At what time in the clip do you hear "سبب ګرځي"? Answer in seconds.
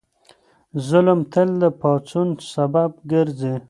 2.53-3.53